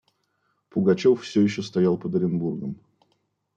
Пугачев 0.69 1.21
все 1.21 1.41
еще 1.43 1.61
стоял 1.61 1.95
под 1.95 2.15
Оренбургом. 2.15 2.75